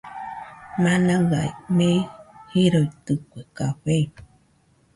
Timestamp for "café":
3.55-3.95